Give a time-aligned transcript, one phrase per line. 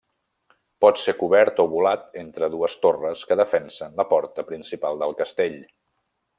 [0.85, 5.63] Pot ser cobert o volat entre dues torres que defensen la porta principal del castell.